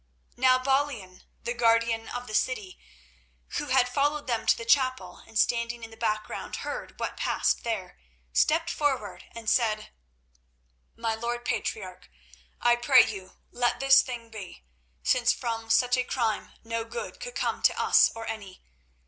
[0.35, 2.79] Now Balian, the guardian of the city,
[3.59, 7.63] who had followed them to the chapel and standing in the background heard what passed
[7.63, 7.99] there,
[8.33, 9.91] stepped forward and said:
[10.95, 12.09] "My lord Patriarch,
[12.59, 14.63] I pray you let this thing be,
[15.03, 18.63] since from such a crime no good could come to us or any.